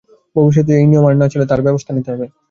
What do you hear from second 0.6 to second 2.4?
যাতে এই অনিয়ম আর না চলে, তার ব্যবস্থা নিতে হবে।